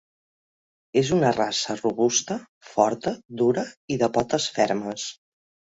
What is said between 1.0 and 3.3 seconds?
És una raça robusta, forta,